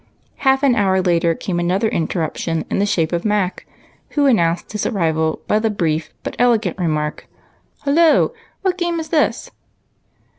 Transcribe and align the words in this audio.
Half 0.37 0.63
an 0.63 0.73
hour 0.73 0.99
later 0.99 1.35
came 1.35 1.59
another 1.59 1.87
interruption 1.87 2.65
in 2.71 2.79
the 2.79 2.87
shape 2.87 3.11
of 3.13 3.23
Mac, 3.23 3.67
who 4.17 4.25
announced 4.25 4.71
his 4.71 4.87
arrival 4.87 5.41
by 5.47 5.59
the 5.59 5.69
brief 5.69 6.11
but 6.23 6.35
elegant 6.39 6.79
remark, 6.79 7.27
—"Hullo! 7.85 8.33
what 8.63 8.81
new 8.81 8.87
game 8.87 8.99
is 8.99 9.09
this 9.09 9.51